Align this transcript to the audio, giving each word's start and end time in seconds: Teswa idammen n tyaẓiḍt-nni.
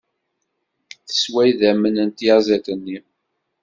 Teswa 1.07 1.41
idammen 1.51 1.95
n 2.07 2.09
tyaẓiḍt-nni. 2.17 2.97